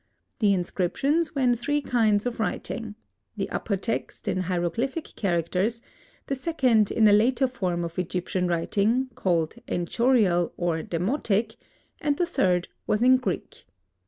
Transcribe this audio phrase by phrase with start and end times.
[0.39, 2.95] The inscriptions were in three kinds of writing;
[3.37, 5.79] the upper text in hieroglyphic characters,
[6.25, 11.55] the second in a later form of Egyptian writing, called enchorial or demotic,
[11.99, 13.67] and the third was in Greek.